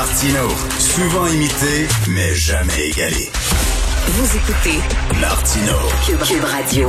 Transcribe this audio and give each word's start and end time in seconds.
Martino, 0.00 0.48
souvent 0.78 1.26
imité, 1.26 1.86
mais 2.08 2.34
jamais 2.34 2.88
égalé. 2.88 3.28
Vous 4.06 4.34
écoutez 4.34 4.78
Martino. 5.20 5.74
Cube, 6.06 6.42
Radio. 6.42 6.88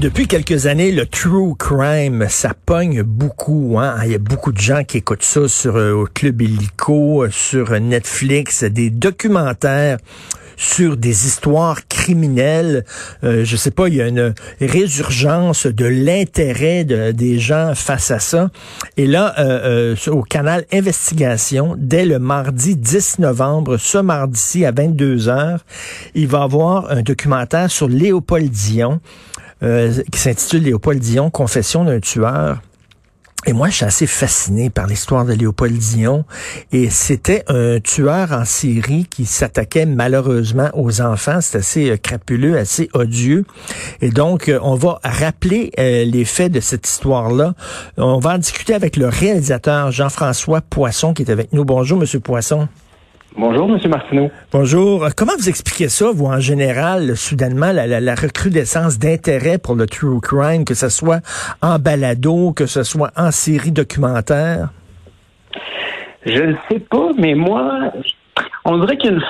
Depuis 0.00 0.26
quelques 0.26 0.66
années, 0.66 0.90
le 0.90 1.06
true 1.06 1.54
crime, 1.56 2.26
ça 2.28 2.50
pogne 2.66 3.04
beaucoup. 3.04 3.76
Hein? 3.78 3.98
Il 4.04 4.10
y 4.10 4.14
a 4.16 4.18
beaucoup 4.18 4.50
de 4.50 4.58
gens 4.58 4.82
qui 4.82 4.96
écoutent 4.96 5.22
ça 5.22 5.46
sur 5.46 5.76
euh, 5.76 6.06
Club 6.12 6.42
Illico, 6.42 7.30
sur 7.30 7.70
Netflix, 7.80 8.64
des 8.64 8.90
documentaires 8.90 9.98
sur 10.56 10.96
des 10.96 11.26
histoires 11.26 11.86
criminelles. 11.88 12.84
Euh, 13.22 13.44
je 13.44 13.56
sais 13.56 13.70
pas, 13.70 13.88
il 13.88 13.94
y 13.94 14.02
a 14.02 14.08
une 14.08 14.34
résurgence 14.60 15.66
de 15.66 15.86
l'intérêt 15.86 16.84
de, 16.84 17.12
des 17.12 17.38
gens 17.38 17.72
face 17.74 18.10
à 18.10 18.18
ça. 18.18 18.50
Et 18.96 19.06
là, 19.06 19.34
euh, 19.38 19.94
euh, 19.96 20.10
au 20.10 20.22
canal 20.22 20.64
Investigation, 20.72 21.74
dès 21.78 22.04
le 22.04 22.18
mardi 22.18 22.76
10 22.76 23.18
novembre, 23.18 23.76
ce 23.76 23.98
mardi-ci 23.98 24.64
à 24.64 24.72
22 24.72 25.28
heures, 25.28 25.64
il 26.14 26.26
va 26.26 26.42
avoir 26.42 26.90
un 26.90 27.02
documentaire 27.02 27.70
sur 27.70 27.88
Léopold 27.88 28.50
Dion. 28.50 29.00
Euh, 29.62 30.02
qui 30.12 30.18
s'intitule 30.18 30.64
Léopold 30.64 31.00
Dion, 31.00 31.30
Confession 31.30 31.84
d'un 31.84 32.00
tueur. 32.00 32.60
Et 33.46 33.52
moi, 33.52 33.68
je 33.68 33.76
suis 33.76 33.84
assez 33.84 34.06
fasciné 34.06 34.70
par 34.70 34.86
l'histoire 34.86 35.26
de 35.26 35.34
Léopold 35.34 35.76
Dion. 35.76 36.24
Et 36.72 36.88
c'était 36.88 37.44
un 37.48 37.78
tueur 37.78 38.32
en 38.32 38.46
série 38.46 39.06
qui 39.08 39.26
s'attaquait 39.26 39.84
malheureusement 39.84 40.70
aux 40.72 41.02
enfants. 41.02 41.40
C'est 41.42 41.58
assez 41.58 41.90
euh, 41.90 41.96
crapuleux, 41.98 42.56
assez 42.56 42.88
odieux. 42.94 43.44
Et 44.00 44.08
donc, 44.08 44.48
euh, 44.48 44.58
on 44.62 44.76
va 44.76 44.98
rappeler 45.04 45.72
euh, 45.78 46.04
les 46.06 46.24
faits 46.24 46.52
de 46.52 46.60
cette 46.60 46.88
histoire-là. 46.88 47.54
On 47.98 48.18
va 48.18 48.34
en 48.34 48.38
discuter 48.38 48.72
avec 48.72 48.96
le 48.96 49.08
réalisateur 49.08 49.90
Jean-François 49.90 50.62
Poisson 50.62 51.12
qui 51.12 51.22
est 51.22 51.30
avec 51.30 51.52
nous. 51.52 51.66
Bonjour, 51.66 51.98
Monsieur 51.98 52.20
Poisson. 52.20 52.68
Bonjour, 53.36 53.68
M. 53.68 53.90
Martineau. 53.90 54.30
Bonjour. 54.52 55.08
Comment 55.16 55.32
vous 55.36 55.48
expliquez 55.48 55.88
ça, 55.88 56.12
vous, 56.14 56.26
en 56.26 56.38
général, 56.38 57.16
soudainement, 57.16 57.72
la, 57.72 57.88
la, 57.88 58.00
la 58.00 58.14
recrudescence 58.14 58.98
d'intérêt 59.00 59.58
pour 59.58 59.74
le 59.74 59.86
true 59.86 60.20
crime, 60.20 60.64
que 60.64 60.74
ce 60.74 60.88
soit 60.88 61.20
en 61.60 61.80
balado, 61.80 62.52
que 62.52 62.66
ce 62.66 62.84
soit 62.84 63.10
en 63.16 63.32
série 63.32 63.72
documentaire? 63.72 64.68
Je 66.24 66.42
ne 66.42 66.54
sais 66.70 66.78
pas, 66.78 67.08
mais 67.18 67.34
moi, 67.34 67.92
on 68.64 68.78
dirait 68.78 68.96
qu'il 68.98 69.20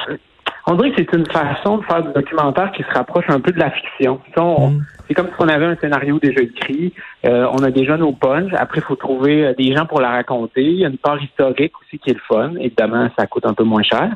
on 0.66 0.74
dirait 0.74 0.90
que 0.90 0.96
c'est 0.98 1.16
une 1.16 1.26
façon 1.26 1.78
de 1.78 1.84
faire 1.84 2.02
du 2.02 2.12
documentaire 2.12 2.72
qui 2.72 2.82
se 2.82 2.90
rapproche 2.90 3.26
un 3.28 3.40
peu 3.40 3.52
de 3.52 3.58
la 3.58 3.70
fiction. 3.70 4.20
On, 4.36 4.70
mm. 4.70 4.84
C'est 5.06 5.14
comme 5.14 5.26
si 5.26 5.34
on 5.38 5.48
avait 5.48 5.66
un 5.66 5.76
scénario 5.76 6.18
déjà 6.18 6.40
écrit. 6.40 6.94
Euh, 7.26 7.46
on 7.52 7.62
a 7.62 7.70
déjà 7.70 7.96
nos 7.98 8.12
punches. 8.12 8.52
Après, 8.56 8.80
il 8.80 8.84
faut 8.84 8.96
trouver 8.96 9.44
euh, 9.44 9.54
des 9.54 9.74
gens 9.74 9.84
pour 9.84 10.00
la 10.00 10.10
raconter. 10.10 10.62
Il 10.62 10.78
y 10.78 10.84
a 10.84 10.88
une 10.88 10.96
part 10.96 11.22
historique 11.22 11.72
aussi 11.80 11.98
qui 11.98 12.10
est 12.10 12.14
le 12.14 12.20
fun. 12.26 12.52
Évidemment, 12.58 13.08
ça 13.18 13.26
coûte 13.26 13.44
un 13.44 13.52
peu 13.52 13.64
moins 13.64 13.82
cher. 13.82 14.10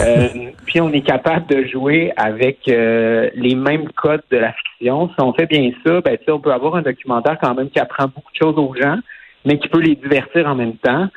Euh, 0.00 0.28
puis, 0.66 0.80
on 0.80 0.90
est 0.92 1.02
capable 1.02 1.46
de 1.48 1.66
jouer 1.66 2.12
avec 2.16 2.60
les 2.66 3.54
mêmes 3.54 3.88
codes 3.92 4.22
de 4.30 4.38
la 4.38 4.52
fiction. 4.52 5.08
Si 5.08 5.20
on 5.20 5.32
fait 5.34 5.46
bien 5.46 5.70
ça, 5.84 6.00
ben, 6.00 6.16
on 6.28 6.38
peut 6.38 6.52
avoir 6.52 6.76
un 6.76 6.82
documentaire 6.82 7.36
quand 7.42 7.54
même 7.54 7.68
qui 7.68 7.78
apprend 7.78 8.04
beaucoup 8.04 8.32
de 8.32 8.38
choses 8.38 8.56
aux 8.56 8.74
gens 8.74 8.96
mais 9.44 9.58
qui 9.58 9.68
peut 9.68 9.80
les 9.80 9.96
divertir 9.96 10.46
en 10.46 10.54
même 10.54 10.76
temps. 10.76 11.08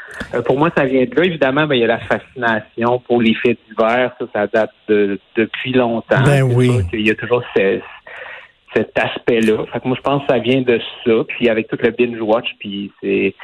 pour 0.45 0.57
moi, 0.57 0.69
ça 0.75 0.85
vient 0.85 1.05
de 1.05 1.15
là. 1.15 1.25
Évidemment, 1.25 1.67
ben, 1.67 1.75
il 1.75 1.81
y 1.81 1.83
a 1.83 1.87
la 1.87 1.99
fascination 1.99 2.99
pour 2.99 3.21
les 3.21 3.33
faits 3.35 3.57
divers. 3.69 4.13
Ça, 4.19 4.25
ça 4.33 4.47
date 4.47 4.71
de, 4.87 5.19
depuis 5.35 5.73
longtemps. 5.73 6.23
Ben 6.23 6.43
oui. 6.43 6.71
Il 6.93 7.07
y 7.07 7.11
a 7.11 7.15
toujours 7.15 7.43
cet 7.55 8.97
aspect-là. 8.97 9.65
Fait 9.71 9.79
que 9.79 9.87
moi, 9.87 9.97
je 9.97 10.01
pense 10.01 10.21
que 10.25 10.33
ça 10.33 10.39
vient 10.39 10.61
de 10.61 10.79
ça. 11.05 11.11
Puis 11.27 11.49
avec 11.49 11.67
tout 11.67 11.77
le 11.81 11.91
binge-watch, 11.91 12.47
puis 12.59 12.91
c'est 13.01 13.35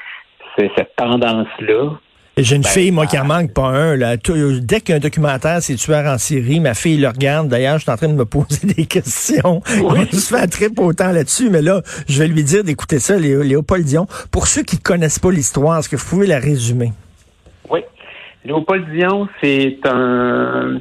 cette 0.76 0.96
tendance-là. 0.96 2.00
J'ai 2.42 2.56
une 2.56 2.62
ben, 2.62 2.70
fille, 2.70 2.92
moi, 2.92 3.06
qui 3.06 3.18
en 3.18 3.26
manque 3.26 3.54
pas 3.54 3.68
un. 3.68 3.96
Là. 3.96 4.18
Dès 4.18 4.82
qu'il 4.82 4.90
y 4.90 4.94
a 4.94 4.96
un 4.96 5.00
documentaire, 5.00 5.62
c'est 5.62 5.76
tueur 5.76 6.06
en 6.06 6.18
série, 6.18 6.60
ma 6.60 6.74
fille 6.74 6.98
le 6.98 7.08
regarde. 7.08 7.48
D'ailleurs, 7.48 7.78
je 7.78 7.84
suis 7.84 7.92
en 7.92 7.98
train 7.98 8.08
de 8.08 8.14
me 8.14 8.26
poser 8.26 8.68
des 8.76 8.86
questions. 8.86 9.62
Oui. 9.82 10.08
Je 10.12 10.18
fais 10.18 10.42
un 10.42 10.48
trip 10.48 10.80
autant 10.80 11.12
là-dessus, 11.12 11.50
mais 11.50 11.62
là, 11.62 11.82
je 12.08 12.20
vais 12.20 12.28
lui 12.28 12.44
dire 12.44 12.64
d'écouter 12.64 13.00
ça, 13.00 13.18
Léopold 13.18 13.86
Dion. 13.86 14.08
Pour 14.32 14.48
ceux 14.48 14.64
qui 14.64 14.80
connaissent 14.80 15.20
pas 15.20 15.32
l'histoire, 15.32 15.80
est-ce 15.80 15.90
que 15.90 15.96
vous 15.96 16.08
pouvez 16.08 16.28
la 16.28 16.40
résumer? 16.40 16.92
Oui. 17.70 17.82
Léopold 18.46 18.86
Dion, 18.92 19.28
c'est 19.42 19.80
un 19.86 20.80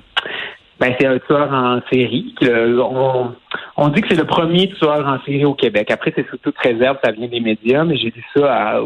ben, 0.80 0.94
c'est 0.98 1.06
un 1.06 1.18
tueur 1.18 1.52
en 1.52 1.80
série. 1.90 2.34
on, 2.40 3.32
on, 3.76 3.88
dit 3.88 4.00
que 4.00 4.08
c'est 4.08 4.20
le 4.20 4.26
premier 4.26 4.68
tueur 4.70 5.06
en 5.06 5.18
série 5.24 5.44
au 5.44 5.54
Québec. 5.54 5.90
Après, 5.90 6.12
c'est 6.14 6.28
sous 6.28 6.36
toute 6.36 6.56
réserve, 6.58 6.98
ça 7.02 7.10
vient 7.10 7.26
des 7.26 7.40
médias, 7.40 7.82
mais 7.82 7.96
j'ai 7.96 8.12
dit 8.12 8.22
ça 8.36 8.78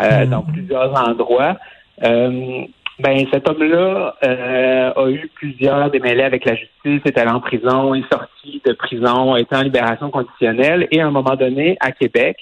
à, 0.00 0.24
hmm. 0.24 0.30
dans 0.30 0.42
plusieurs 0.42 0.94
endroits. 0.94 1.58
Euh, 2.02 2.64
ben, 2.98 3.26
cet 3.32 3.48
homme-là 3.48 4.14
euh, 4.24 4.92
a 4.94 5.10
eu 5.10 5.28
plusieurs 5.34 5.90
démêlés 5.90 6.22
avec 6.22 6.44
la 6.44 6.54
justice, 6.54 7.00
est 7.04 7.18
allé 7.18 7.30
en 7.30 7.40
prison, 7.40 7.94
est 7.94 8.08
sorti 8.12 8.62
de 8.64 8.72
prison, 8.72 9.34
est 9.36 9.52
en 9.52 9.62
libération 9.62 10.10
conditionnelle, 10.10 10.86
et 10.92 11.00
à 11.00 11.06
un 11.06 11.10
moment 11.10 11.34
donné, 11.34 11.76
à 11.80 11.90
Québec, 11.90 12.36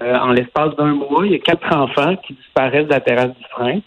euh, 0.00 0.16
en 0.16 0.32
l'espace 0.32 0.76
d'un 0.76 0.94
mois, 0.94 1.26
il 1.26 1.32
y 1.32 1.34
a 1.34 1.38
quatre 1.38 1.74
enfants 1.76 2.14
qui 2.16 2.34
disparaissent 2.34 2.86
de 2.86 2.92
la 2.92 3.00
terrasse 3.00 3.34
du 3.36 3.44
frein. 3.50 3.80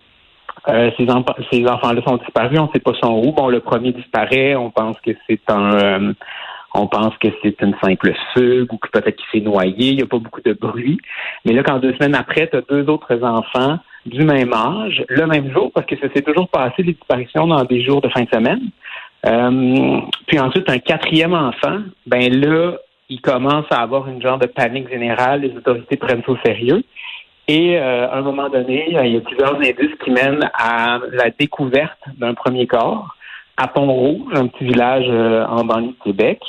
Euh, 0.67 0.91
ces, 0.97 1.09
enfants-là 1.09 2.01
sont 2.05 2.17
disparus, 2.17 2.59
on 2.59 2.67
ne 2.67 2.71
sait 2.73 2.79
pas 2.79 2.93
son 3.01 3.23
où. 3.25 3.31
Bon, 3.31 3.47
le 3.47 3.61
premier 3.61 3.93
disparaît, 3.93 4.55
on 4.55 4.69
pense 4.69 4.99
que 4.99 5.11
c'est 5.27 5.49
un 5.49 5.73
euh, 5.73 6.13
on 6.73 6.87
pense 6.87 7.17
que 7.17 7.27
c'est 7.41 7.61
une 7.61 7.75
simple 7.83 8.13
fugue 8.33 8.71
ou 8.71 8.77
que 8.77 8.89
peut-être 8.89 9.15
qu'il 9.15 9.39
s'est 9.39 9.45
noyé, 9.45 9.89
il 9.89 9.95
n'y 9.97 10.03
a 10.03 10.05
pas 10.05 10.19
beaucoup 10.19 10.41
de 10.41 10.53
bruit. 10.53 10.99
Mais 11.45 11.53
là, 11.53 11.63
quand 11.63 11.79
deux 11.79 11.93
semaines 11.95 12.15
après, 12.15 12.47
tu 12.47 12.57
as 12.57 12.61
deux 12.61 12.87
autres 12.89 13.23
enfants 13.23 13.79
du 14.05 14.23
même 14.23 14.53
âge, 14.53 15.03
le 15.09 15.25
même 15.27 15.51
jour, 15.51 15.71
parce 15.73 15.85
que 15.85 15.95
ça 15.97 16.07
s'est 16.13 16.21
toujours 16.21 16.49
passé 16.49 16.83
les 16.83 16.93
disparitions 16.93 17.47
dans 17.47 17.63
des 17.63 17.83
jours 17.83 18.01
de 18.01 18.09
fin 18.09 18.23
de 18.23 18.29
semaine. 18.29 18.69
Euh, 19.25 19.99
puis 20.27 20.39
ensuite, 20.39 20.69
un 20.69 20.79
quatrième 20.79 21.33
enfant, 21.33 21.79
ben 22.07 22.33
là, 22.33 22.77
il 23.09 23.21
commence 23.21 23.65
à 23.69 23.81
avoir 23.81 24.07
une 24.07 24.21
genre 24.21 24.39
de 24.39 24.47
panique 24.47 24.89
générale, 24.89 25.41
les 25.41 25.55
autorités 25.55 25.97
prennent 25.97 26.23
ça 26.25 26.31
au 26.31 26.37
sérieux. 26.43 26.83
Et 27.47 27.77
euh, 27.77 28.09
à 28.09 28.17
un 28.17 28.21
moment 28.21 28.49
donné, 28.49 28.85
il 28.87 29.13
y 29.13 29.17
a 29.17 29.21
plusieurs 29.21 29.55
indices 29.55 29.95
qui 30.03 30.11
mènent 30.11 30.49
à 30.53 30.99
la 31.11 31.29
découverte 31.31 31.99
d'un 32.17 32.33
premier 32.33 32.65
corps 32.67 33.15
à 33.57 33.67
Pont-Rouge, 33.67 34.31
un 34.33 34.47
petit 34.47 34.63
village 34.63 35.05
euh, 35.07 35.45
en 35.45 35.63
banlieue 35.65 35.89
de 35.99 36.03
Québec. 36.03 36.39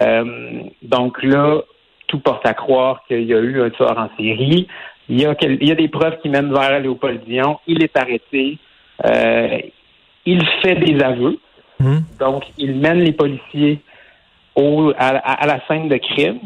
Euh, 0.00 0.62
donc 0.82 1.22
là, 1.22 1.60
tout 2.06 2.18
porte 2.18 2.46
à 2.46 2.54
croire 2.54 3.02
qu'il 3.08 3.24
y 3.24 3.34
a 3.34 3.38
eu 3.38 3.62
un 3.62 3.70
tueur 3.70 3.96
en 3.98 4.10
série. 4.16 4.68
Il 5.12 5.20
y 5.20 5.26
a, 5.26 5.34
il 5.40 5.68
y 5.68 5.70
a 5.70 5.74
des 5.74 5.88
preuves 5.88 6.18
qui 6.22 6.28
mènent 6.28 6.52
vers 6.52 6.80
Léopold 6.80 7.22
Dion. 7.24 7.58
Il 7.66 7.82
est 7.82 7.96
arrêté. 7.96 8.58
il 10.24 10.46
fait 10.62 10.76
des 10.76 11.02
aveux. 11.02 11.38
Mmh. 11.78 11.98
Donc, 12.18 12.44
il 12.58 12.76
mène 12.76 13.00
les 13.00 13.12
policiers 13.12 13.80
au, 14.54 14.92
à, 14.96 15.08
à, 15.08 15.46
la 15.46 15.60
scène 15.66 15.88
de 15.88 15.96
crime. 15.96 16.38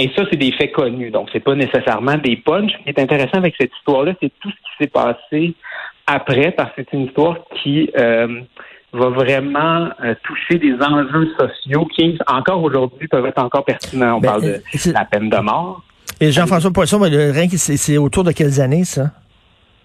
Et 0.00 0.10
ça, 0.16 0.24
c'est 0.30 0.38
des 0.38 0.52
faits 0.52 0.72
connus. 0.72 1.10
Donc, 1.10 1.28
c'est 1.30 1.44
pas 1.44 1.54
nécessairement 1.54 2.16
des 2.16 2.36
punchs. 2.36 2.72
Ce 2.72 2.78
qui 2.84 2.88
est 2.88 2.98
intéressant 2.98 3.36
avec 3.36 3.54
cette 3.60 3.70
histoire-là, 3.78 4.14
c'est 4.20 4.32
tout 4.40 4.50
ce 4.50 4.56
qui 4.56 4.70
s'est 4.80 4.90
passé 4.90 5.54
après, 6.06 6.52
parce 6.52 6.70
que 6.70 6.82
c'est 6.82 6.96
une 6.96 7.04
histoire 7.04 7.36
qui 7.62 7.90
euh, 7.98 8.40
va 8.94 9.08
vraiment 9.10 9.90
euh, 10.02 10.14
toucher 10.24 10.58
des 10.58 10.72
enjeux 10.80 11.30
sociaux 11.38 11.84
qui, 11.94 12.18
encore 12.26 12.62
aujourd'hui, 12.62 13.08
peuvent 13.08 13.26
être 13.26 13.42
encore 13.42 13.64
pertinents. 13.64 14.16
On 14.16 14.20
ben, 14.20 14.28
parle 14.28 14.42
de 14.42 14.48
euh, 14.48 14.92
la 14.92 15.04
peine 15.04 15.28
de 15.28 15.36
mort. 15.36 15.82
Et 16.20 16.30
Jean-François 16.32 16.70
Poisson, 16.70 17.00
c'est 17.56 17.98
autour 17.98 18.24
de 18.24 18.32
quelles 18.32 18.60
années, 18.60 18.84
ça? 18.84 19.10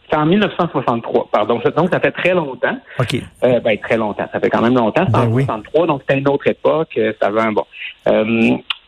C'est 0.09 0.17
en 0.17 0.25
1963, 0.25 1.29
pardon. 1.31 1.59
Donc, 1.75 1.89
ça 1.91 1.99
fait 1.99 2.11
très 2.11 2.33
longtemps. 2.33 2.77
OK. 2.99 3.21
ben, 3.41 3.77
très 3.81 3.97
longtemps. 3.97 4.27
Ça 4.31 4.39
fait 4.39 4.49
quand 4.49 4.61
même 4.61 4.75
longtemps. 4.75 5.05
C'est 5.09 5.15
en 5.15 5.27
1963, 5.27 5.87
donc 5.87 6.01
c'était 6.01 6.19
une 6.19 6.27
autre 6.29 6.47
époque. 6.47 6.99
Ça 7.19 7.27
avait 7.27 7.41
un 7.41 7.51
bon. 7.53 7.65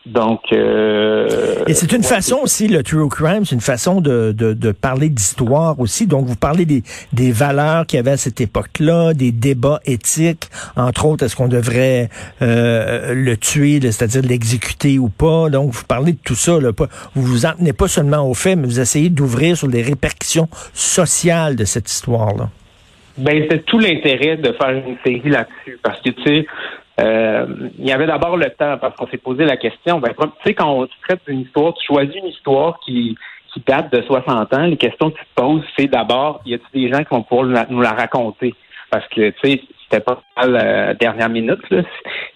Donc, 0.08 0.40
euh, 0.52 1.64
et 1.66 1.74
c'est 1.74 1.92
une 1.92 2.02
façon 2.02 2.38
aussi 2.42 2.66
le 2.66 2.82
true 2.82 3.08
crime, 3.08 3.44
c'est 3.44 3.54
une 3.54 3.60
façon 3.60 4.00
de, 4.00 4.32
de, 4.32 4.54
de 4.54 4.72
parler 4.72 5.10
d'histoire 5.10 5.78
aussi. 5.78 6.06
Donc, 6.06 6.24
vous 6.24 6.36
parlez 6.36 6.64
des, 6.64 6.82
des 7.12 7.30
valeurs 7.30 7.86
qu'il 7.86 7.98
y 7.98 8.00
avait 8.00 8.12
à 8.12 8.16
cette 8.16 8.40
époque-là, 8.40 9.12
des 9.12 9.32
débats 9.32 9.80
éthiques, 9.84 10.48
entre 10.76 11.04
autres, 11.04 11.26
est-ce 11.26 11.36
qu'on 11.36 11.48
devrait 11.48 12.08
euh, 12.40 13.12
le 13.12 13.36
tuer, 13.36 13.80
c'est-à-dire 13.82 14.22
l'exécuter 14.22 14.98
ou 14.98 15.10
pas? 15.10 15.50
Donc, 15.50 15.72
vous 15.72 15.84
parlez 15.84 16.12
de 16.12 16.20
tout 16.24 16.34
ça. 16.34 16.58
Là, 16.58 16.70
vous 17.14 17.22
vous 17.22 17.44
en 17.44 17.52
tenez 17.52 17.74
pas 17.74 17.88
seulement 17.88 18.28
aux 18.28 18.34
faits, 18.34 18.58
mais 18.58 18.66
vous 18.66 18.80
essayez 18.80 19.10
d'ouvrir 19.10 19.58
sur 19.58 19.68
les 19.68 19.82
répercussions 19.82 20.48
sociales 20.72 21.54
de 21.54 21.64
cette 21.64 21.90
histoire-là. 21.90 22.48
Ben, 23.18 23.44
c'est 23.50 23.64
tout 23.66 23.78
l'intérêt 23.78 24.36
de 24.36 24.52
faire 24.52 24.70
une 24.70 24.96
série 25.04 25.28
là-dessus, 25.28 25.78
parce 25.82 26.00
que 26.00 26.10
tu 26.10 26.22
sais 26.24 26.46
euh, 27.00 27.46
il 27.78 27.86
y 27.86 27.92
avait 27.92 28.06
d'abord 28.06 28.36
le 28.36 28.50
temps, 28.50 28.76
parce 28.78 28.96
qu'on 28.96 29.06
s'est 29.06 29.18
posé 29.18 29.44
la 29.44 29.56
question, 29.56 30.00
ben, 30.00 30.12
tu 30.18 30.28
sais, 30.44 30.54
quand 30.54 30.70
on 30.70 30.88
traite 31.06 31.20
d'une 31.28 31.40
histoire, 31.40 31.74
tu 31.74 31.86
choisis 31.86 32.14
une 32.16 32.28
histoire 32.28 32.80
qui, 32.84 33.16
qui 33.52 33.62
date 33.66 33.92
de 33.92 34.02
60 34.02 34.54
ans, 34.54 34.62
les 34.62 34.76
questions 34.76 35.10
que 35.10 35.18
tu 35.18 35.24
te 35.24 35.40
poses, 35.40 35.62
c'est 35.76 35.86
d'abord, 35.86 36.40
y 36.44 36.54
a-t-il 36.54 36.88
des 36.88 36.92
gens 36.92 37.04
qui 37.04 37.14
vont 37.14 37.22
pouvoir 37.22 37.66
nous 37.70 37.80
la 37.80 37.92
raconter? 37.92 38.54
Parce 38.90 39.06
que, 39.08 39.30
tu 39.30 39.38
sais, 39.42 39.62
c'était 39.82 40.02
pas 40.02 40.20
mal 40.36 40.58
euh, 40.60 40.94
dernière 40.94 41.28
minute. 41.28 41.60
Là. 41.70 41.82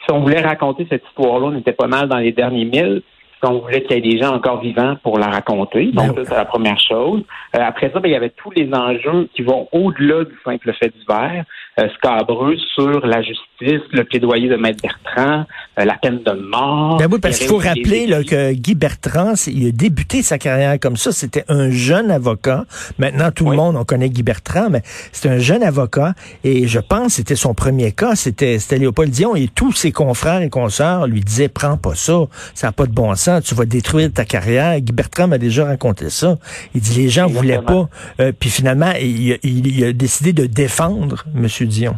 Si 0.05 0.13
on 0.13 0.21
voulait 0.21 0.41
raconter 0.41 0.87
cette 0.91 1.05
histoire-là, 1.07 1.47
on 1.47 1.59
était 1.59 1.73
pas 1.73 1.87
mal 1.87 2.09
dans 2.09 2.19
les 2.19 2.33
derniers 2.33 2.65
milles. 2.65 3.03
Qu'on 3.43 3.59
voulait 3.59 3.83
qu'il 3.83 3.97
y 3.97 3.99
ait 3.99 4.13
des 4.13 4.19
gens 4.19 4.35
encore 4.35 4.61
vivants 4.61 4.97
pour 5.03 5.19
la 5.19 5.27
raconter. 5.27 5.87
Donc, 5.93 6.15
Ben 6.15 6.25
ça, 6.25 6.31
c'est 6.31 6.37
la 6.37 6.45
première 6.45 6.79
chose. 6.79 7.23
Euh, 7.57 7.61
après 7.61 7.91
ça, 7.93 8.01
ben, 8.01 8.09
il 8.09 8.13
y 8.13 8.17
avait 8.17 8.31
tous 8.31 8.51
les 8.53 8.73
enjeux 8.73 9.29
qui 9.35 9.43
vont 9.43 9.69
au-delà 9.73 10.25
du 10.25 10.35
simple 10.45 10.73
fait 10.75 10.93
divers. 10.99 11.45
Euh, 11.81 11.89
scabreux 11.97 12.57
sur 12.75 13.07
la 13.07 13.23
justice, 13.23 13.81
le 13.93 14.05
plaidoyer 14.05 14.47
de 14.51 14.57
Maître 14.57 14.83
Bertrand, 14.83 15.47
euh, 15.81 15.85
la 15.87 15.95
peine 15.95 16.23
de 16.23 16.33
mort. 16.33 16.99
Ben 16.99 17.09
oui, 17.11 17.19
parce 17.19 17.39
qu'il 17.39 17.49
faut 17.49 17.57
rappeler 17.57 18.07
là, 18.07 18.23
que 18.23 18.53
Guy 18.53 18.75
Bertrand, 18.75 19.33
il 19.47 19.69
a 19.69 19.73
débuté 19.73 20.21
sa 20.21 20.37
carrière 20.37 20.79
comme 20.79 20.97
ça. 20.97 21.13
C'était 21.13 21.45
un 21.49 21.71
jeune 21.71 22.11
avocat. 22.11 22.67
Maintenant, 22.99 23.31
tout 23.31 23.49
le 23.49 23.57
monde, 23.57 23.77
on 23.77 23.85
connaît 23.85 24.11
Guy 24.11 24.23
Bertrand, 24.23 24.69
mais 24.69 24.83
c'est 24.85 25.31
un 25.31 25.39
jeune 25.39 25.63
avocat. 25.63 26.13
Et 26.45 26.67
je 26.67 26.79
pense 26.79 27.07
que 27.07 27.13
c'était 27.13 27.37
son 27.37 27.55
premier 27.55 27.93
cas. 27.93 28.17
C'était 28.17 28.59
c'était 28.59 28.77
Léopold 28.77 29.11
Dion. 29.11 29.35
Et 29.35 29.49
tous 29.49 29.73
ses 29.73 29.93
confrères 29.93 30.43
et 30.43 30.51
consoeurs 30.51 31.07
lui 31.07 31.21
disaient, 31.23 31.49
prends 31.49 31.79
pas 31.79 31.95
ça. 31.95 32.25
Ça 32.55 32.67
n'a 32.67 32.73
pas 32.73 32.85
de 32.85 32.93
bon 32.93 33.15
sens. 33.15 33.32
Tu 33.41 33.55
vas 33.55 33.65
détruire 33.65 34.13
ta 34.13 34.25
carrière. 34.25 34.79
Guy 34.81 34.93
Bertrand 34.93 35.29
m'a 35.29 35.39
déjà 35.39 35.65
raconté 35.65 36.11
ça. 36.11 36.37
Il 36.75 36.81
dit, 36.81 37.01
les 37.01 37.09
gens 37.09 37.27
voulaient 37.27 37.55
Exactement. 37.55 37.87
pas. 38.19 38.25
Euh, 38.25 38.33
puis 38.39 38.51
finalement, 38.51 38.93
il, 39.01 39.39
il- 39.43 39.67
il 39.79 39.85
a 39.85 39.93
décidé 39.93 40.33
de 40.33 40.47
défendre 40.47 41.25
M. 41.35 41.47
Dion. 41.69 41.95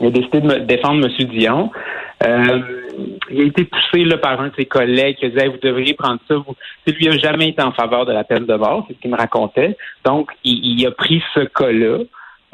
Il 0.00 0.06
a 0.08 0.10
décidé 0.10 0.40
de 0.40 0.46
me 0.46 0.60
défendre 0.60 1.06
M. 1.06 1.26
Dion. 1.28 1.70
Euh, 2.26 2.60
il 3.30 3.40
a 3.42 3.44
été 3.44 3.64
poussé 3.64 4.04
là, 4.04 4.16
par 4.18 4.40
un 4.40 4.48
de 4.48 4.52
ses 4.58 4.64
collègues 4.66 5.16
qui 5.18 5.28
disait 5.28 5.44
Hey, 5.44 5.50
vous 5.50 5.58
devriez 5.62 5.94
prendre 5.94 6.18
ça. 6.26 6.34
Vous... 6.34 6.54
Lui 6.86 7.06
n'a 7.08 7.18
jamais 7.18 7.48
été 7.50 7.62
en 7.62 7.72
faveur 7.72 8.06
de 8.06 8.12
la 8.12 8.24
peine 8.24 8.44
de 8.46 8.54
mort, 8.54 8.84
c'est 8.88 8.94
ce 8.94 9.00
qu'il 9.00 9.10
me 9.10 9.16
racontait. 9.16 9.76
Donc, 10.04 10.30
il, 10.42 10.78
il 10.80 10.86
a 10.86 10.90
pris 10.90 11.22
ce 11.34 11.40
cas-là, 11.40 11.98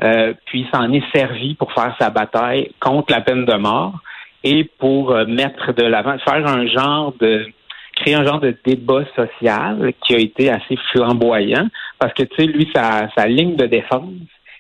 euh, 0.03 0.35
puis 0.47 0.61
il 0.61 0.69
s'en 0.75 0.93
est 0.93 1.03
servi 1.15 1.55
pour 1.55 1.73
faire 1.73 1.95
sa 1.99 2.11
bataille 2.11 2.71
contre 2.81 3.13
la 3.13 3.21
peine 3.23 3.45
de 3.47 3.55
mort 3.55 3.95
et 4.43 4.65
pour 4.79 5.13
euh, 5.13 5.25
mettre 5.25 5.73
de 5.73 5.83
l'avant, 5.85 6.19
faire 6.19 6.47
un 6.47 6.67
genre 6.67 7.15
de 7.21 7.47
créer 7.97 8.15
un 8.15 8.25
genre 8.25 8.41
de 8.41 8.57
débat 8.65 9.05
social 9.15 9.93
qui 10.05 10.15
a 10.15 10.19
été 10.19 10.51
assez 10.51 10.77
flamboyant 10.93 11.69
parce 11.99 12.13
que 12.15 12.23
tu 12.25 12.35
sais 12.37 12.47
lui 12.47 12.69
sa, 12.75 13.09
sa 13.17 13.27
ligne 13.27 13.57
de 13.57 13.67
défense 13.67 14.11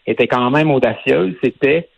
était 0.06 0.26
quand 0.28 0.50
même 0.50 0.70
audacieuse 0.70 1.34
c'était 1.42 1.88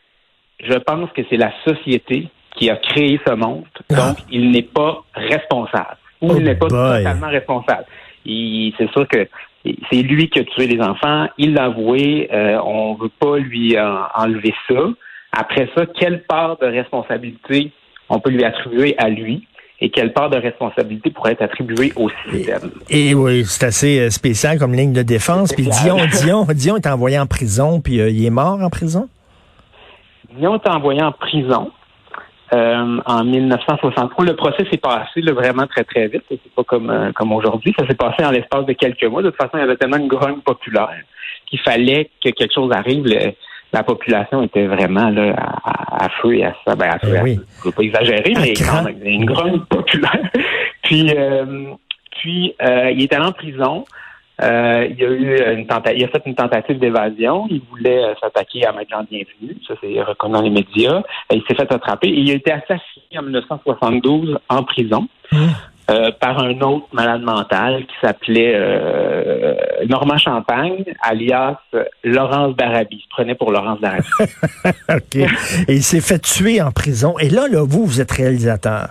je 0.61 0.75
pense 0.79 1.11
que 1.13 1.23
c'est 1.29 1.37
la 1.37 1.53
société 1.67 2.29
qui 2.55 2.71
a 2.71 2.77
créé 2.77 3.21
ce 3.27 3.35
monstre, 3.35 3.83
Ah. 3.91 3.95
donc 4.09 4.17
il 4.31 4.51
n'est 4.51 4.63
pas 4.63 5.05
responsable. 5.15 5.99
Ou 6.23 6.31
Oh 6.31 6.35
il 6.39 6.45
n'est 6.45 6.55
pas 6.55 6.69
boy. 6.69 6.99
totalement 7.05 7.29
responsable. 7.29 7.85
Il- 8.25 8.73
C'est 8.79 8.91
sûr 8.93 9.07
que 9.07 9.29
c'est 9.93 10.01
lui 10.03 10.31
qui 10.31 10.39
a 10.39 10.45
tué 10.45 10.67
les 10.67 10.81
enfants, 10.81 11.27
il 11.37 11.53
l'a 11.53 11.65
avoué, 11.65 12.29
euh, 12.33 12.59
on 12.65 12.95
veut 12.95 13.11
pas 13.21 13.37
lui 13.37 13.77
euh, 13.77 13.99
enlever 14.15 14.55
ça. 14.67 14.81
Après 15.33 15.69
ça, 15.77 15.85
quelle 15.85 16.23
part 16.23 16.57
de 16.57 16.65
responsabilité 16.67 17.71
on 18.09 18.21
peut 18.21 18.31
lui 18.31 18.45
attribuer 18.45 18.95
à 18.97 19.11
lui? 19.11 19.47
Et 19.81 19.91
quelle 19.91 20.13
part 20.13 20.31
de 20.31 20.39
responsabilité 20.39 21.11
pourrait 21.11 21.33
être 21.33 21.43
attribuée 21.43 21.93
au 21.97 22.09
système? 22.31 22.71
Et 22.89 23.15
oui, 23.15 23.45
c'est 23.45 23.67
assez 23.67 24.01
euh, 24.01 24.11
spécial 24.11 24.59
comme 24.59 24.73
ligne 24.75 24.93
de 24.93 25.03
défense. 25.03 25.53
Puis 25.53 25.69
Dion. 25.83 25.97
Dion, 26.23 26.47
Dion 26.55 26.77
est 26.77 26.87
envoyé 26.87 27.19
en 27.19 27.27
prison, 27.27 27.81
puis 27.81 28.01
euh, 28.01 28.09
il 28.09 28.25
est 28.25 28.31
mort 28.31 28.59
en 28.63 28.71
prison? 28.71 29.09
Dion 30.39 30.55
est 30.55 30.69
envoyé 30.69 31.03
en 31.03 31.13
prison 31.13 31.71
euh, 32.53 33.01
en 33.05 33.25
1963. 33.25 34.25
Le 34.25 34.37
procès 34.37 34.65
s'est 34.71 34.79
passé 34.79 35.21
là, 35.21 35.33
vraiment 35.33 35.67
très, 35.67 35.85
très 35.85 36.09
vite. 36.09 36.23
C'est 36.29 36.41
pas 36.55 36.65
comme, 36.65 36.91
euh, 36.91 37.13
comme 37.13 37.33
aujourd'hui. 37.33 37.75
Ça 37.79 37.87
s'est 37.87 37.95
passé 37.95 38.25
en 38.25 38.31
l'espace 38.31 38.65
de 38.67 38.73
quelques 38.73 39.05
mois. 39.05 39.23
De 39.23 39.31
toute 39.31 39.37
façon, 39.39 39.53
il 39.55 39.61
y 39.61 39.63
avait 39.63 39.77
tellement 39.77 39.97
une 39.99 40.09
grogne 40.09 40.41
populaire 40.41 40.91
qu'il 41.49 41.61
fallait 41.61 42.11
que 42.23 42.31
quelque 42.31 42.55
chose 42.55 42.73
arrive. 42.73 43.05
Le- 43.05 43.33
la 43.73 43.83
population 43.83 44.43
était 44.43 44.67
vraiment 44.67 45.11
là, 45.11 45.35
à, 45.65 46.09
feu 46.21 46.37
et 46.37 46.45
à 46.45 46.55
ça. 46.65 46.75
Ben, 46.75 46.89
à 46.91 46.99
feu 46.99 47.17
à 47.17 47.23
oui. 47.23 47.39
Je 47.63 47.69
ne 47.69 47.73
pas 47.73 47.83
exagérer, 47.83 48.33
À 48.37 48.41
mais 48.41 48.53
quand 48.55 48.83
même, 48.83 48.99
une 49.05 49.25
grogne 49.25 49.61
populaire. 49.69 50.31
puis, 50.83 51.13
euh, 51.17 51.73
puis 52.13 52.55
euh, 52.63 52.91
il 52.91 53.03
est 53.03 53.13
allé 53.13 53.27
en 53.27 53.33
prison. 53.33 53.85
Euh, 54.43 54.87
il 54.91 55.03
a 55.03 55.09
eu 55.09 55.59
une 55.59 55.67
tentative, 55.67 55.99
il 55.99 56.05
a 56.05 56.09
fait 56.09 56.23
une 56.27 56.35
tentative 56.35 56.79
d'évasion. 56.79 57.47
Il 57.51 57.63
voulait 57.71 58.05
euh, 58.05 58.15
s'attaquer 58.21 58.67
à 58.67 58.73
Maître 58.73 58.91
Bienvenu. 59.11 59.57
Ça, 59.67 59.75
c'est 59.81 60.03
reconnu 60.03 60.35
dans 60.35 60.43
les 60.43 60.51
médias. 60.51 61.03
Il 61.33 61.43
s'est 61.49 61.55
fait 61.55 61.73
attraper 61.73 62.09
et 62.09 62.21
il 62.21 62.31
a 62.31 62.35
été 62.35 62.53
assassiné 62.53 63.19
en 63.19 63.23
1972 63.23 64.39
en 64.49 64.63
prison. 64.65 65.09
Hum. 65.33 65.49
Euh, 65.91 66.11
par 66.21 66.39
un 66.43 66.59
autre 66.63 66.87
malade 66.93 67.23
mental 67.23 67.85
qui 67.87 67.95
s'appelait 68.01 68.53
euh, 68.57 69.55
Normand 69.89 70.19
Champagne, 70.19 70.85
alias 71.03 71.57
Laurence 72.05 72.57
d'Arabie. 72.57 72.97
Il 72.99 73.03
se 73.03 73.09
prenait 73.11 73.35
pour 73.35 73.53
Laurence 73.53 73.81
d'Arabie. 73.81 74.09
OK. 74.89 75.17
Et 75.69 75.75
il 75.77 75.83
s'est 75.83 76.01
fait 76.01 76.19
tuer 76.19 76.61
en 76.61 76.73
prison. 76.73 77.19
Et 77.21 77.29
là, 77.29 77.47
là, 77.49 77.63
vous, 77.65 77.87
vous 77.87 78.01
êtes 78.01 78.11
réalisateur. 78.11 78.89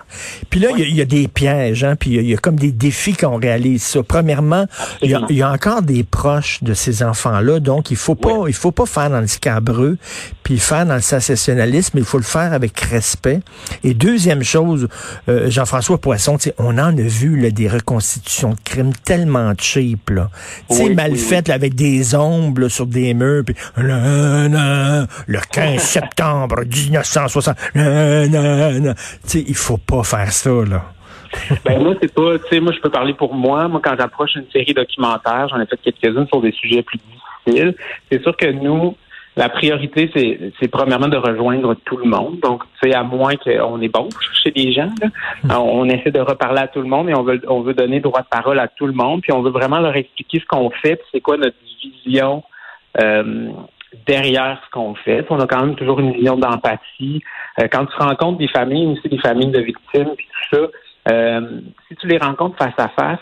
Puis 0.50 0.60
là, 0.60 0.68
il 0.76 0.80
y 0.80 0.82
a- 0.84 0.88
y, 0.88 1.00
a 1.02 1.04
des 1.04 1.28
pièges, 1.28 1.84
hein, 1.84 1.96
puis 1.96 2.10
il 2.10 2.16
y 2.16 2.18
a- 2.18 2.22
y, 2.22 2.34
a 2.34 2.38
comme 2.38 2.56
des 2.56 2.72
défis 2.72 3.14
qu'on 3.14 3.36
réalise 3.38 3.82
ça. 3.82 4.00
Premièrement, 4.02 4.64
il 5.02 5.10
y, 5.10 5.14
a, 5.14 5.20
y 5.28 5.42
a 5.42 5.50
encore 5.50 5.82
des 5.82 6.02
proches 6.04 6.62
de 6.62 6.72
ces 6.74 7.02
enfants-là, 7.02 7.60
donc 7.60 7.90
il 7.90 7.96
faut 7.96 8.14
pas, 8.14 8.44
il 8.48 8.54
faut 8.54 8.72
pas 8.72 8.86
faire 8.86 9.10
dans 9.10 9.20
le 9.20 9.26
scabreux, 9.26 9.98
puis 10.42 10.58
faire 10.58 10.86
dans 10.86 10.94
le 10.94 11.00
sensationnalisme, 11.02 11.98
il 11.98 12.04
faut 12.04 12.16
le 12.18 12.24
faire 12.24 12.52
avec 12.54 12.78
respect. 12.80 13.40
Et 13.84 13.92
deuxième 13.94 14.42
chose, 14.42 14.88
euh, 15.28 15.50
Jean-François 15.50 15.98
Poisson, 16.00 16.38
tu 16.38 16.44
sais, 16.50 16.54
on 16.92 16.98
a 16.98 17.02
vu 17.02 17.40
là, 17.40 17.50
des 17.50 17.68
reconstitutions 17.68 18.50
de 18.50 18.60
crimes 18.64 18.92
tellement 19.04 19.52
cheap, 19.58 20.10
là. 20.10 20.30
Tu 20.68 20.76
sais, 20.76 20.84
Oui, 20.84 20.94
mal 20.94 21.12
oui, 21.12 21.18
faites 21.18 21.50
avec 21.50 21.74
des 21.74 22.14
ombres 22.14 22.62
là, 22.62 22.68
sur 22.68 22.86
des 22.86 23.14
murs, 23.14 23.44
puis 23.44 23.54
le 23.76 25.38
15 25.52 25.80
septembre 25.82 26.60
1960. 26.64 27.56
là, 27.74 28.26
là, 28.26 28.72
là. 28.72 28.94
Tu 28.94 29.02
sais, 29.24 29.44
il 29.46 29.54
faut 29.54 29.78
pas 29.78 30.02
faire 30.02 30.32
ça, 30.32 30.50
là. 30.50 30.84
Ben 31.64 31.82
moi, 31.82 31.94
c'est 32.00 32.12
pas, 32.12 32.38
tu 32.38 32.48
sais, 32.48 32.60
moi 32.60 32.72
je 32.72 32.80
peux 32.80 32.90
parler 32.90 33.14
pour 33.14 33.34
moi. 33.34 33.68
Moi, 33.68 33.80
quand 33.82 33.94
j'approche 33.98 34.36
une 34.36 34.46
série 34.52 34.74
documentaire, 34.74 35.48
j'en 35.48 35.60
ai 35.60 35.66
fait 35.66 35.78
quelques-unes 35.82 36.26
sur 36.28 36.40
des 36.40 36.52
sujets 36.52 36.82
plus 36.82 36.98
difficiles. 37.44 37.74
C'est 38.10 38.22
sûr 38.22 38.36
que 38.36 38.46
nous, 38.46 38.96
la 39.36 39.50
priorité, 39.50 40.10
c'est, 40.14 40.52
c'est 40.58 40.68
premièrement 40.68 41.08
de 41.08 41.18
rejoindre 41.18 41.74
tout 41.84 41.98
le 41.98 42.06
monde. 42.06 42.40
Donc, 42.40 42.62
tu 42.80 42.88
sais, 42.88 42.94
à 42.94 43.02
moins 43.02 43.36
qu'on 43.36 43.80
est 43.82 43.88
bon 43.88 44.08
pour 44.08 44.22
chercher 44.22 44.50
des 44.50 44.72
gens, 44.72 44.90
là, 45.00 45.60
on, 45.60 45.80
on 45.80 45.84
essaie 45.84 46.10
de 46.10 46.20
reparler 46.20 46.60
à 46.62 46.68
tout 46.68 46.80
le 46.80 46.88
monde 46.88 47.10
et 47.10 47.14
on 47.14 47.22
veut, 47.22 47.40
on 47.46 47.60
veut 47.60 47.74
donner 47.74 48.00
droit 48.00 48.22
de 48.22 48.28
parole 48.28 48.58
à 48.58 48.68
tout 48.68 48.86
le 48.86 48.94
monde. 48.94 49.20
Puis 49.20 49.32
on 49.32 49.42
veut 49.42 49.50
vraiment 49.50 49.78
leur 49.78 49.94
expliquer 49.94 50.40
ce 50.40 50.46
qu'on 50.46 50.70
fait, 50.70 50.96
puis 50.96 51.06
c'est 51.12 51.20
quoi 51.20 51.36
notre 51.36 51.56
vision 51.82 52.42
euh, 52.98 53.50
derrière 54.06 54.60
ce 54.64 54.70
qu'on 54.70 54.94
fait. 54.94 55.22
Puis 55.22 55.34
On 55.34 55.40
a 55.40 55.46
quand 55.46 55.64
même 55.64 55.76
toujours 55.76 56.00
une 56.00 56.12
vision 56.12 56.36
d'empathie. 56.36 57.22
Euh, 57.60 57.68
quand 57.70 57.84
tu 57.84 57.96
rencontres 57.98 58.38
des 58.38 58.48
familles, 58.48 58.86
aussi 58.86 59.08
des 59.08 59.18
familles 59.18 59.50
de 59.50 59.60
victimes, 59.60 60.14
puis 60.16 60.26
tout 60.32 60.56
ça, 60.56 61.12
euh, 61.12 61.60
si 61.88 61.96
tu 61.96 62.06
les 62.06 62.18
rencontres 62.18 62.56
face 62.56 62.74
à 62.78 62.88
face, 62.88 63.20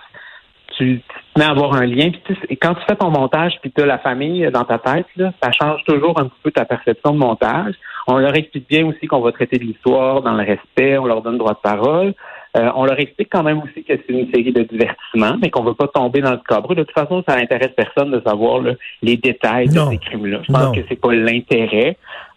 tu, 0.76 1.00
tu 1.00 1.14
te 1.34 1.38
mets 1.38 1.44
à 1.46 1.50
avoir 1.50 1.74
un 1.74 1.86
lien. 1.86 2.10
Puis 2.10 2.36
tu 2.48 2.56
quand 2.56 2.74
tu 2.74 2.82
fais 2.88 2.96
ton 2.96 3.10
montage, 3.10 3.54
puis 3.60 3.70
tu 3.70 3.82
as 3.82 3.86
la 3.86 3.98
famille 3.98 4.48
dans 4.52 4.64
ta 4.64 4.78
tête, 4.78 5.06
là, 5.16 5.32
ça 5.42 5.50
change 5.52 5.82
toujours 5.84 6.18
un 6.20 6.24
petit 6.26 6.40
peu 6.42 6.50
ta 6.50 6.64
perception 6.64 7.12
de 7.12 7.18
montage. 7.18 7.74
On 8.06 8.18
leur 8.18 8.34
explique 8.36 8.68
bien 8.68 8.86
aussi 8.86 9.06
qu'on 9.06 9.20
va 9.20 9.32
traiter 9.32 9.58
de 9.58 9.64
l'histoire 9.64 10.22
dans 10.22 10.32
le 10.34 10.44
respect, 10.44 10.98
on 10.98 11.06
leur 11.06 11.22
donne 11.22 11.38
droit 11.38 11.54
de 11.54 11.58
parole. 11.62 12.14
Euh, 12.56 12.70
on 12.76 12.84
leur 12.84 13.00
explique 13.00 13.30
quand 13.32 13.42
même 13.42 13.58
aussi 13.62 13.82
que 13.82 13.94
c'est 13.96 14.12
une 14.12 14.30
série 14.30 14.52
de 14.52 14.62
divertissements, 14.62 15.36
mais 15.42 15.50
qu'on 15.50 15.64
veut 15.64 15.74
pas 15.74 15.88
tomber 15.88 16.20
dans 16.20 16.30
le 16.30 16.40
cabre. 16.48 16.74
De 16.76 16.84
toute 16.84 16.94
façon, 16.94 17.24
ça 17.26 17.34
n'intéresse 17.36 17.72
personne 17.76 18.12
de 18.12 18.22
savoir 18.24 18.60
là, 18.60 18.74
les 19.02 19.16
détails 19.16 19.68
Non. 19.70 19.86
de 19.86 19.90
ces 19.92 19.98
crimes-là. 19.98 20.38
Je 20.46 20.52
pense 20.52 20.62
Non. 20.66 20.72
que 20.72 20.80
c'est 20.88 21.00
pas 21.00 21.12
l'intérêt. 21.12 21.96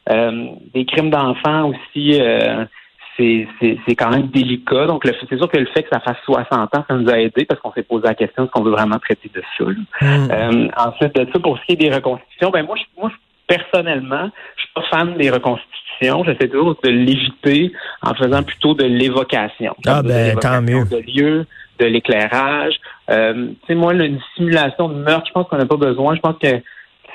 Euh, 0.09 0.47
des 0.73 0.85
crimes 0.85 1.11
d'enfants 1.11 1.69
aussi, 1.69 2.19
euh, 2.19 2.65
c'est 3.17 3.47
c'est- 3.59 3.77
c'est 3.87 3.95
quand 3.95 4.09
même 4.11 4.27
délicat. 4.27 4.85
Donc, 4.85 5.03
le- 5.05 5.13
c'est 5.29 5.37
sûr 5.37 5.49
que 5.49 5.57
le 5.57 5.65
fait 5.67 5.83
que 5.83 5.89
ça 5.91 5.99
fasse 5.99 6.17
60 6.25 6.75
ans, 6.75 6.85
ça 6.87 6.95
nous 6.95 7.09
a 7.09 7.19
aidé 7.19 7.45
parce 7.45 7.59
qu'on 7.59 7.71
s'est 7.73 7.83
posé 7.83 8.07
la 8.07 8.13
question 8.15 8.43
est-ce 8.43 8.51
qu'on 8.51 8.63
veut 8.63 8.71
vraiment 8.71 8.99
traiter 8.99 9.29
de 9.33 9.41
ça. 9.57 9.63
Hum. 9.65 10.29
Euh, 10.31 10.67
ensuite 10.77 11.15
de 11.15 11.27
ça, 11.31 11.39
pour 11.39 11.57
ce 11.59 11.65
qui 11.65 11.73
est 11.73 11.75
des 11.77 11.93
reconstitutions, 11.93 12.49
ben 12.51 12.65
moi, 12.65 12.75
je, 12.77 12.83
moi, 13.01 13.11
je- 13.11 13.55
personnellement, 13.55 14.29
je 14.55 14.61
suis 14.61 14.71
pas 14.75 14.83
fan 14.91 15.15
des 15.17 15.29
reconstitutions. 15.29 16.23
J'essaie 16.25 16.47
toujours 16.49 16.75
de 16.83 16.89
l'éviter 16.89 17.71
en 18.03 18.13
faisant 18.13 18.43
plutôt 18.43 18.73
de 18.75 18.83
l'évocation. 18.83 19.75
Ah, 19.87 20.03
ben, 20.03 20.37
tant 20.37 20.61
mieux. 20.61 20.85
De 20.85 20.97
lieux, 21.11 21.45
de 21.79 21.85
l'éclairage. 21.85 22.75
Euh, 23.09 23.47
tu 23.61 23.67
sais, 23.67 23.75
moi, 23.75 23.93
une 23.93 24.19
simulation 24.35 24.89
de 24.89 24.95
meurtre, 24.95 25.25
je 25.27 25.31
pense 25.33 25.47
qu'on 25.47 25.57
n'a 25.57 25.65
pas 25.65 25.77
besoin. 25.77 26.13
Je 26.15 26.19
pense 26.19 26.35
que 26.41 26.61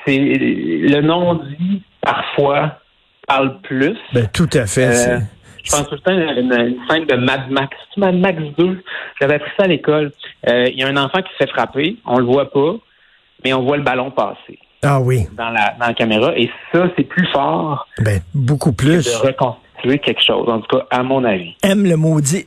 c'est 0.05 0.17
le 0.17 1.01
non-dit, 1.01 1.81
parfois, 2.01 2.79
parle 3.27 3.59
plus. 3.61 3.95
Ben, 4.13 4.27
tout 4.33 4.49
à 4.53 4.65
fait. 4.65 5.11
Euh, 5.11 5.19
Je 5.63 5.71
pense 5.71 5.87
tout 5.87 5.95
le 5.95 5.99
temps 6.01 6.11
à 6.11 6.39
une, 6.39 6.51
une 6.53 6.77
scène 6.89 7.05
de 7.05 7.15
Mad 7.15 7.49
Max. 7.49 7.75
Mad 7.97 8.15
Max 8.15 8.37
2. 8.57 8.83
J'avais 9.19 9.35
appris 9.35 9.51
ça 9.57 9.63
à 9.63 9.67
l'école. 9.67 10.11
Euh, 10.49 10.67
Il 10.69 10.77
y 10.77 10.83
a 10.83 10.87
un 10.87 10.97
enfant 10.97 11.21
qui 11.21 11.29
se 11.31 11.37
fait 11.37 11.49
frapper. 11.49 11.95
On 12.05 12.17
le 12.19 12.25
voit 12.25 12.51
pas, 12.51 12.75
mais 13.43 13.53
on 13.53 13.63
voit 13.63 13.77
le 13.77 13.83
ballon 13.83 14.11
passer 14.11 14.59
Ah 14.83 14.99
oui, 14.99 15.25
dans 15.37 15.49
la, 15.49 15.73
dans 15.79 15.87
la 15.87 15.93
caméra. 15.93 16.33
Et 16.37 16.49
ça, 16.73 16.87
c'est 16.97 17.03
plus 17.05 17.25
fort 17.31 17.87
ben, 17.99 18.19
beaucoup 18.33 18.71
de 18.71 18.75
plus. 18.75 19.15
reconstituer 19.17 19.99
quelque 19.99 20.23
chose. 20.23 20.47
En 20.49 20.59
tout 20.59 20.77
cas, 20.77 20.85
à 20.91 21.01
mon 21.03 21.23
avis. 21.23 21.55
M 21.63 21.85
le 21.85 21.95
maudit. 21.95 22.45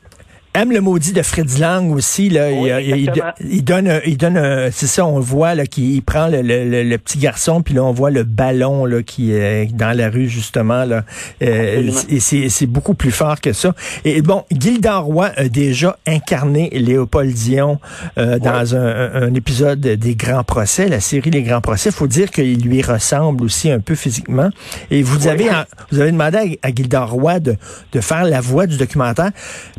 Aime 0.57 0.73
le 0.73 0.81
maudit 0.81 1.13
de 1.13 1.23
Fritz 1.23 1.59
Lang 1.59 1.91
aussi. 1.93 2.29
Là, 2.29 2.49
Oui, 2.51 2.71
il, 2.81 2.87
il- 2.89 3.09
exactement. 3.09 3.33
il 3.51 3.65
donne, 3.65 4.01
il 4.07 4.17
donne, 4.17 4.71
c'est 4.73 4.87
ça, 4.87 5.07
on 5.07 5.21
voit 5.21 5.55
là, 5.55 5.67
qu'il 5.67 6.03
prend 6.03 6.29
le, 6.29 6.43
le- 6.43 6.65
le- 6.69 6.83
le 6.83 6.99
petit 6.99 7.19
garçon, 7.19 7.63
puis 7.63 7.75
là 7.75 7.85
on 7.85 7.93
voit 7.93 8.11
le 8.11 8.25
ballon 8.25 8.85
là 8.87 9.03
qui 9.03 9.33
est 9.33 9.67
dans 9.75 9.97
la 9.97 10.09
rue 10.11 10.29
justement 10.29 10.85
là. 10.85 11.05
Euh, 11.43 11.91
et 12.09 12.21
c'est 12.21 12.49
c'est 12.49 12.67
beaucoup 12.67 12.95
plus 12.95 13.11
fort 13.11 13.41
que 13.41 13.53
ça. 13.53 13.75
Et 14.05 14.23
bon, 14.23 14.45
Gilda 14.51 14.99
Roy 14.99 15.31
a 15.37 15.49
déjà 15.49 15.97
incarné 16.07 16.71
Léopold 16.73 17.33
Dion 17.33 17.79
euh, 18.19 18.39
dans 18.39 18.75
un, 18.75 18.87
un- 18.87 19.23
un 19.23 19.35
épisode 19.35 19.81
des 19.81 20.15
Grands 20.15 20.45
Procès, 20.45 20.89
la 20.89 21.01
série 21.01 21.31
Les 21.31 21.43
Grands 21.43 21.61
Procès. 21.61 21.91
Faut 21.91 22.07
dire 22.07 22.31
qu'il 22.31 22.61
lui 22.63 22.83
ressemble 22.83 23.45
aussi 23.45 23.71
un 23.71 23.81
peu 23.81 23.95
physiquement. 23.95 24.51
Et 24.91 25.03
vous 25.03 25.27
avez 25.29 25.49
vous 25.91 26.01
avez 26.01 26.13
demandé 26.13 26.59
à, 26.63 26.69
à 26.69 26.71
Gilda 26.75 27.05
Roy 27.05 27.41
de, 27.41 27.57
de 27.93 28.01
faire 28.01 28.25
la 28.25 28.41
voix 28.41 28.67
du 28.67 28.77
documentaire. 28.77 29.31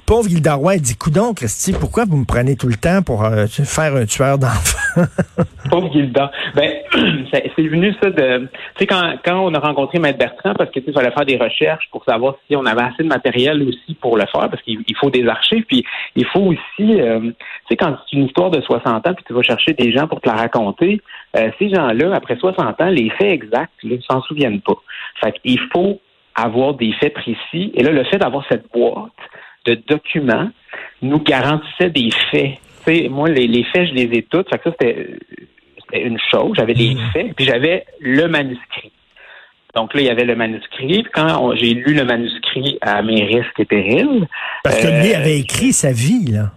Pauvre 0.06 0.30
Gilda 0.30 0.54
Roy, 0.56 0.67
elle 0.76 0.82
dit 0.82 0.98
Coudon, 0.98 1.34
Christy, 1.34 1.74
pourquoi 1.74 2.06
vous 2.06 2.18
me 2.18 2.26
prenez 2.26 2.56
tout 2.56 2.68
le 2.68 2.76
temps 2.76 3.02
pour 3.02 3.24
euh, 3.24 3.46
faire 3.48 3.96
un 3.96 4.06
tueur 4.06 4.38
d'enfants? 4.38 5.04
Pauvre 5.70 5.90
Gilda. 5.94 6.32
Ben, 6.56 6.72
c'est 7.32 7.68
venu 7.68 7.94
ça 8.02 8.10
de. 8.10 8.40
Tu 8.40 8.50
sais, 8.80 8.88
quand, 8.88 9.14
quand 9.24 9.40
on 9.40 9.54
a 9.54 9.60
rencontré 9.60 10.00
Maître 10.00 10.18
Bertrand, 10.18 10.54
parce 10.56 10.72
que 10.72 10.80
tu 10.80 10.92
fallait 10.92 11.12
faire 11.12 11.26
des 11.26 11.38
recherches 11.38 11.88
pour 11.92 12.04
savoir 12.06 12.36
si 12.48 12.56
on 12.56 12.66
avait 12.66 12.84
assez 12.84 13.04
de 13.04 13.08
matériel 13.08 13.62
aussi 13.64 13.96
pour 13.96 14.18
le 14.18 14.26
faire, 14.32 14.50
parce 14.50 14.62
qu'il 14.64 14.80
il 14.88 14.96
faut 14.98 15.10
des 15.10 15.28
archives, 15.28 15.64
puis 15.66 15.86
il 16.16 16.26
faut 16.26 16.42
aussi. 16.42 17.02
euh, 17.02 17.20
tu 17.20 17.36
sais, 17.70 17.76
quand 17.76 17.98
c'est 18.10 18.18
une 18.18 18.26
histoire 18.26 18.50
de 18.50 18.62
60 18.62 19.08
ans, 19.08 19.14
puis 19.14 19.26
tu 19.26 19.34
vas 19.34 19.42
chercher 19.44 19.74
des 19.74 19.92
gens 19.92 20.08
pour 20.08 20.22
te 20.22 20.28
la 20.28 20.36
raconter, 20.36 21.02
euh, 21.36 21.50
ces 21.60 21.70
gens-là, 21.70 22.16
après 22.16 22.38
60 22.38 22.82
ans, 22.82 22.90
les 22.90 23.10
faits 23.12 23.32
exacts, 23.32 23.72
là, 23.84 23.96
ils 23.96 24.04
s'en 24.10 24.22
souviennent 24.22 24.62
pas. 24.62 24.76
Fait 25.24 25.34
qu'il 25.40 25.60
faut 25.72 26.00
avoir 26.36 26.76
des 26.76 26.94
faits 26.94 27.14
précis. 27.14 27.72
Et 27.74 27.84
là, 27.84 27.92
le 27.92 28.04
fait 28.06 28.18
d'avoir 28.18 28.46
cette 28.50 28.72
boîte 28.72 29.12
de 29.68 29.76
documents 29.88 30.50
nous 31.02 31.20
garantissait 31.20 31.90
des 31.90 32.10
faits. 32.32 32.58
Moi, 33.10 33.30
les, 33.30 33.48
les 33.48 33.64
faits, 33.66 33.90
je 33.90 33.94
les 33.94 34.04
ai. 34.04 34.26
Fait 34.32 34.58
que 34.58 34.70
ça, 34.70 34.72
c'était 34.80 35.18
une 35.94 36.18
chose. 36.32 36.54
J'avais 36.58 36.74
les 36.74 36.96
faits, 37.14 37.36
puis 37.36 37.46
j'avais 37.46 37.86
le 38.00 38.28
manuscrit. 38.28 38.92
Donc 39.76 39.94
là, 39.94 40.02
il 40.02 40.08
y 40.08 40.10
avait 40.10 40.24
le 40.26 40.36
manuscrit. 40.36 41.04
Quand 41.14 41.54
j'ai 41.56 41.74
lu 41.74 41.94
le 41.94 42.06
manuscrit 42.06 42.78
à 42.82 43.02
mes 43.02 43.24
risques 43.26 43.60
et 43.60 43.66
périls, 43.66 44.28
Parce 44.64 44.82
que 44.82 44.88
lui 44.88 45.14
Euh, 45.14 45.18
avait 45.18 45.38
écrit 45.38 45.74
sa 45.74 45.92
vie, 45.92 46.32
là. 46.32 46.52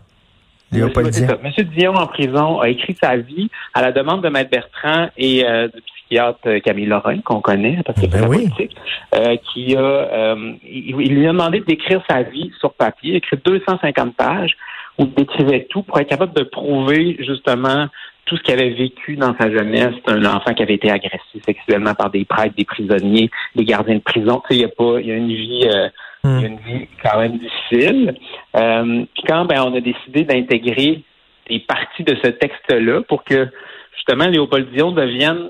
Léopold 0.72 1.10
Dion. 1.10 1.26
Monsieur 1.42 1.64
Dion, 1.64 1.94
en 1.94 2.06
prison, 2.06 2.60
a 2.60 2.68
écrit 2.68 2.96
sa 3.02 3.16
vie 3.16 3.50
à 3.74 3.82
la 3.82 3.90
demande 3.90 4.22
de 4.22 4.28
Maître 4.28 4.50
Bertrand 4.50 5.08
et 5.18 5.44
euh, 5.44 5.66
du 5.66 5.99
psychiatre 6.10 6.40
euh, 6.46 6.60
Camille 6.60 6.86
Lorrain, 6.86 7.20
qu'on 7.20 7.40
connaît, 7.40 7.78
parce 7.84 8.00
que 8.00 8.06
Ben 8.06 8.12
c'est 8.12 8.20
la 8.20 8.28
oui. 8.28 8.48
politique, 8.48 8.76
euh, 9.14 9.36
qui 9.52 9.76
a, 9.76 9.80
euh, 9.80 10.52
il, 10.64 11.00
il 11.00 11.14
lui 11.14 11.26
a 11.26 11.32
demandé 11.32 11.60
d'écrire 11.60 12.02
sa 12.08 12.22
vie 12.22 12.50
sur 12.58 12.72
papier, 12.74 13.16
écrit 13.16 13.36
250 13.44 14.16
pages, 14.16 14.56
où 14.98 15.04
il 15.04 15.14
décrivait 15.14 15.66
tout 15.70 15.82
pour 15.82 15.98
être 16.00 16.08
capable 16.08 16.34
de 16.34 16.42
prouver 16.42 17.16
justement 17.20 17.86
tout 18.26 18.36
ce 18.36 18.42
qu'il 18.42 18.54
avait 18.54 18.70
vécu 18.70 19.16
dans 19.16 19.34
sa 19.38 19.50
jeunesse. 19.50 19.94
Un 20.06 20.24
enfant 20.24 20.52
qui 20.54 20.62
avait 20.62 20.74
été 20.74 20.90
agressé 20.90 21.40
sexuellement 21.44 21.94
par 21.94 22.10
des 22.10 22.24
prêtres, 22.24 22.54
des 22.56 22.64
prisonniers, 22.64 23.30
des 23.56 23.64
gardiens 23.64 23.96
de 23.96 24.00
prison. 24.00 24.42
Tu 24.48 24.54
sais, 24.54 24.60
il 24.60 24.62
y 24.62 24.64
a 24.64 24.68
pas, 24.68 25.00
il 25.00 25.06
y 25.06 25.12
a 25.12 25.16
une 25.16 25.32
vie, 25.32 25.68
euh, 25.72 25.88
Hmm. 26.22 26.36
il 26.36 26.42
y 26.42 26.44
a 26.44 26.48
une 26.48 26.58
vie 26.58 26.88
quand 27.02 27.18
même 27.18 27.38
difficile. 27.38 28.14
Puis 28.52 29.22
quand 29.26 29.46
ben, 29.46 29.62
on 29.62 29.74
a 29.74 29.80
décidé 29.80 30.24
d'intégrer 30.24 31.02
des 31.48 31.60
parties 31.60 32.04
de 32.04 32.14
ce 32.22 32.28
texte-là 32.28 33.00
pour 33.08 33.24
que 33.24 33.48
justement 33.96 34.26
Léopold 34.26 34.70
Dion 34.70 34.92
devienne 34.92 35.48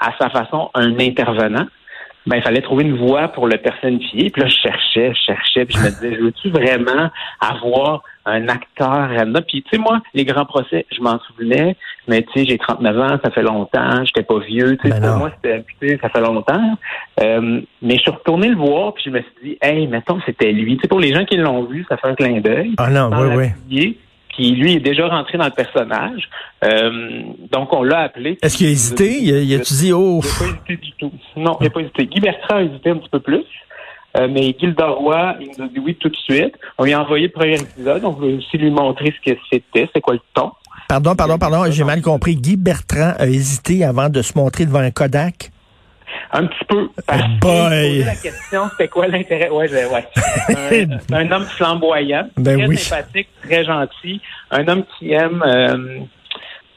à 0.00 0.12
sa 0.18 0.30
façon 0.30 0.70
un 0.74 0.98
intervenant, 0.98 1.66
ben, 2.26 2.36
il 2.36 2.42
fallait 2.42 2.60
trouver 2.60 2.84
une 2.84 2.96
voie 2.96 3.28
pour 3.28 3.46
le 3.46 3.56
personnifier. 3.56 4.30
Puis 4.30 4.42
là, 4.42 4.48
je 4.48 4.56
cherchais, 4.56 5.12
je 5.14 5.32
cherchais, 5.32 5.64
puis 5.64 5.76
je 5.78 5.84
me 5.84 5.88
disais, 5.88 6.16
je 6.16 6.20
veux-tu 6.20 6.50
vraiment 6.50 7.10
avoir 7.40 8.02
un 8.26 8.48
acteur 8.48 9.08
random? 9.16 9.42
Puis, 9.48 9.62
tu 9.62 9.70
sais, 9.70 9.78
moi, 9.78 10.00
les 10.12 10.24
grands 10.24 10.44
procès, 10.44 10.86
je 10.92 11.00
m'en 11.00 11.18
souvenais, 11.20 11.76
mais 12.08 12.22
tu 12.22 12.40
sais, 12.40 12.46
j'ai 12.46 12.58
39 12.58 12.98
ans, 12.98 13.18
ça 13.24 13.30
fait 13.30 13.42
longtemps, 13.42 14.04
j'étais 14.04 14.22
pas 14.22 14.38
vieux, 14.38 14.76
tu 14.76 14.88
sais, 14.88 15.00
Ben 15.00 15.08
pour 15.08 15.18
moi, 15.18 15.30
c'était, 15.34 15.64
tu 15.80 15.88
sais, 15.88 15.98
ça 16.00 16.10
fait 16.10 16.20
longtemps. 16.20 16.78
Euh, 17.22 17.60
mais 17.80 17.96
je 17.96 18.00
suis 18.00 18.10
retourné 18.10 18.48
le 18.48 18.56
voir, 18.56 18.92
puis 18.94 19.04
je 19.06 19.10
me 19.10 19.20
suis 19.20 19.32
dit, 19.42 19.58
hey, 19.62 19.86
mettons, 19.86 20.20
c'était 20.26 20.52
lui. 20.52 20.76
Tu 20.76 20.82
sais, 20.82 20.88
pour 20.88 21.00
les 21.00 21.14
gens 21.14 21.24
qui 21.24 21.36
l'ont 21.36 21.64
vu, 21.64 21.86
ça 21.88 21.96
fait 21.96 22.08
un 22.08 22.14
clin 22.14 22.40
d'œil. 22.40 22.74
Ah 22.76 22.90
non, 22.90 23.10
oui, 23.12 23.52
oui. 23.70 23.98
Puis 24.34 24.52
lui 24.52 24.74
est 24.74 24.80
déjà 24.80 25.08
rentré 25.08 25.38
dans 25.38 25.44
le 25.44 25.50
personnage. 25.50 26.28
Euh, 26.64 27.22
donc 27.50 27.72
on 27.72 27.82
l'a 27.82 28.00
appelé. 28.00 28.38
Est-ce 28.42 28.56
qu'il 28.56 28.68
a 28.68 28.70
hésité? 28.70 29.18
Il 29.20 29.34
a, 29.34 29.40
il 29.40 29.54
a-tu 29.54 29.74
dit, 29.74 29.92
oh, 29.92 30.20
Il 30.22 30.28
n'a 30.28 30.38
pas 30.38 30.44
hésité 30.44 30.76
du 30.76 30.92
tout. 30.92 31.12
Non, 31.36 31.56
il 31.60 31.64
n'a 31.64 31.70
pas 31.70 31.80
hésité. 31.80 32.06
Guy 32.06 32.20
Bertrand 32.20 32.56
a 32.56 32.62
hésité 32.62 32.90
un 32.90 32.96
petit 32.96 33.08
peu 33.10 33.20
plus. 33.20 33.44
Euh, 34.16 34.28
mais 34.28 34.54
Gilda 34.58 34.88
Roy, 34.88 35.36
il 35.40 35.48
nous 35.56 35.64
a 35.64 35.68
dit 35.68 35.78
oui 35.78 35.94
tout 35.94 36.08
de 36.08 36.16
suite. 36.16 36.54
On 36.78 36.84
lui 36.84 36.92
a 36.92 37.00
envoyé 37.00 37.26
le 37.26 37.32
premier 37.32 37.60
épisode. 37.60 38.04
On 38.04 38.10
voulait 38.10 38.34
aussi 38.34 38.58
lui 38.58 38.70
montrer 38.70 39.14
ce 39.16 39.30
que 39.30 39.38
c'était, 39.52 39.88
c'est 39.94 40.00
quoi 40.00 40.14
le 40.14 40.20
ton. 40.34 40.50
pardon, 40.88 41.14
pardon, 41.14 41.38
pardon, 41.38 41.70
j'ai 41.70 41.84
mal 41.84 42.02
compris. 42.02 42.34
Guy 42.34 42.56
Bertrand 42.56 43.14
a 43.18 43.26
hésité 43.26 43.84
avant 43.84 44.08
de 44.08 44.22
se 44.22 44.36
montrer 44.36 44.66
devant 44.66 44.80
un 44.80 44.90
Kodak? 44.90 45.50
Un 46.32 46.46
petit 46.46 46.64
peu. 46.68 46.88
Parce 47.06 47.22
Oh 47.22 47.38
posait 47.40 48.04
la 48.04 48.14
question, 48.14 48.68
c'était 48.70 48.88
quoi 48.88 49.08
l'intérêt? 49.08 49.48
Ouais, 49.50 49.68
ouais. 49.68 50.06
Un, 51.12 51.16
un 51.16 51.32
homme 51.32 51.44
flamboyant, 51.44 52.28
Ben 52.36 52.58
très 52.58 52.66
oui. 52.68 52.76
sympathique, 52.76 53.28
très 53.42 53.64
gentil. 53.64 54.20
Un 54.50 54.66
homme 54.68 54.84
qui 54.98 55.12
aime 55.12 55.42
euh, 55.44 56.00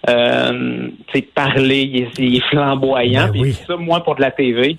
euh, 0.09 0.87
tu 1.07 1.19
sais, 1.19 1.21
parler, 1.21 1.81
il 1.81 2.03
est, 2.03 2.19
il 2.19 2.35
est 2.37 2.49
flamboyant. 2.49 3.29
Ben 3.31 3.39
oui. 3.41 3.53
ça, 3.53 3.75
moi, 3.77 4.03
pour 4.03 4.15
de 4.15 4.21
la 4.21 4.31
TV, 4.31 4.77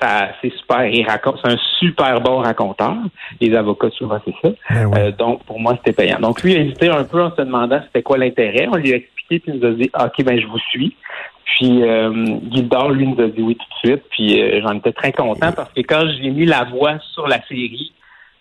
ça, 0.00 0.28
c'est 0.42 0.52
super. 0.58 0.84
Il 0.86 1.06
raconte, 1.06 1.38
c'est 1.42 1.52
un 1.52 1.58
super 1.78 2.20
bon 2.20 2.38
raconteur. 2.38 2.96
Les 3.40 3.54
avocats, 3.54 3.90
souvent, 3.90 4.20
c'est 4.24 4.34
ça. 4.42 4.54
Ben. 4.70 4.90
Euh, 4.96 5.10
donc, 5.12 5.44
pour 5.44 5.58
moi, 5.60 5.74
c'était 5.76 5.92
payant. 5.92 6.18
Donc, 6.20 6.42
lui, 6.42 6.52
il 6.52 6.58
a 6.58 6.60
hésité 6.62 6.88
un 6.88 7.04
peu 7.04 7.22
en 7.22 7.30
se 7.30 7.36
demandant 7.40 7.80
c'était 7.86 8.02
quoi 8.02 8.18
l'intérêt. 8.18 8.68
On 8.70 8.76
lui 8.76 8.92
a 8.92 8.96
expliqué, 8.96 9.38
puis 9.38 9.52
il 9.54 9.60
nous 9.60 9.66
a 9.66 9.70
dit, 9.70 9.90
Ah, 9.94 10.06
OK, 10.06 10.24
ben, 10.24 10.38
je 10.40 10.46
vous 10.46 10.58
suis. 10.70 10.96
Puis, 11.44 11.82
euh, 11.82 12.12
Gildor, 12.52 12.90
lui, 12.90 13.06
nous 13.06 13.20
a 13.22 13.28
dit 13.28 13.42
oui 13.42 13.56
tout 13.56 13.88
de 13.88 13.90
suite. 13.92 14.02
Puis, 14.10 14.40
euh, 14.40 14.60
j'en 14.62 14.72
étais 14.76 14.92
très 14.92 15.12
content 15.12 15.52
parce 15.52 15.70
que 15.72 15.80
quand 15.80 16.02
j'ai 16.20 16.30
mis 16.30 16.46
la 16.46 16.64
voix 16.64 16.98
sur 17.14 17.26
la 17.26 17.40
série, 17.46 17.92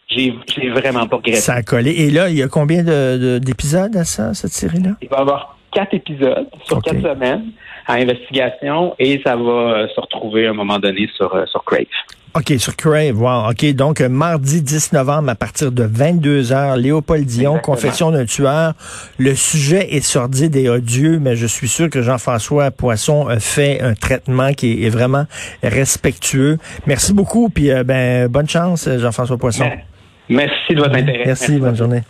j'ai, 0.08 0.34
vraiment 0.70 1.08
pas 1.08 1.18
regretté. 1.18 1.38
Ça 1.38 1.54
a 1.56 1.64
collé. 1.64 1.92
Et 1.92 2.10
là, 2.12 2.30
il 2.30 2.38
y 2.38 2.44
a 2.44 2.48
combien 2.48 2.84
de- 2.84 3.18
de- 3.18 3.40
d'épisodes 3.40 3.96
à 3.96 4.04
ça, 4.04 4.34
cette 4.34 4.52
série-là? 4.52 4.92
Il 5.02 5.08
va 5.10 5.18
y 5.18 5.22
avoir 5.22 5.58
quatre 5.72 5.94
épisodes 5.94 6.48
sur 6.66 6.82
quatre 6.82 7.02
semaines 7.02 7.52
à 7.88 7.94
investigation 7.94 8.94
et 9.00 9.22
ça 9.26 9.36
va 9.38 9.52
euh, 9.52 9.88
se 9.96 10.00
retrouver 10.02 10.48
à 10.48 10.50
un 10.50 10.54
moment 10.54 10.80
donné 10.80 11.10
sur, 11.16 11.34
euh, 11.34 11.46
sur 11.46 11.64
Crave. 11.64 11.86
OK, 12.34 12.54
sur 12.60 12.78
Crave, 12.78 13.20
wow. 13.20 13.50
OK, 13.50 13.66
donc 13.74 14.00
euh, 14.00 14.08
mardi 14.08 14.62
10 14.62 14.94
novembre 14.94 15.30
à 15.30 15.36
partir 15.36 15.72
de 15.72 15.86
22h, 15.86 16.78
Léopold 16.78 17.26
Dion, 17.26 17.52
Exactement. 17.52 17.60
Confession 17.60 18.12
d'un 18.12 18.26
tueur. 18.26 18.74
Le 19.18 19.36
sujet 19.36 19.94
est 19.96 20.00
sordide 20.00 20.56
et 20.56 20.70
odieux, 20.70 21.20
mais 21.20 21.36
je 21.36 21.46
suis 21.46 21.68
sûr 21.68 21.90
que 21.90 22.02
Jean-François 22.02 22.72
Poisson 22.72 23.28
a 23.28 23.40
fait 23.42 23.82
un 23.82 23.96
traitement 23.96 24.54
qui 24.54 24.72
est, 24.72 24.86
est 24.86 24.90
vraiment 24.90 25.26
respectueux. 25.62 26.58
Merci 26.88 27.14
beaucoup, 27.14 27.50
puis 27.50 27.70
euh, 27.70 27.84
ben 27.84 28.30
bonne 28.30 28.48
chance, 28.48 28.88
Jean-François 28.88 29.38
Poisson. 29.38 29.70
Merci 30.30 30.74
de 30.74 30.80
votre 30.80 30.96
intérêt. 30.96 31.24
Merci, 31.26 31.60
bonne 31.60 31.76
journée. 31.76 32.04